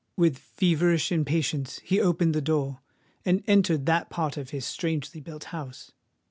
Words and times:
With 0.17 0.39
feverish 0.39 1.11
impatience 1.11 1.77
he 1.83 2.01
opened 2.01 2.33
the 2.33 2.41
door, 2.41 2.81
and 3.23 3.43
entered 3.45 3.85
that 3.85 4.09
part 4.09 4.35
of 4.35 4.49
his 4.49 4.65
strangely 4.65 5.19
built 5.21 5.43
house. 5.53 5.91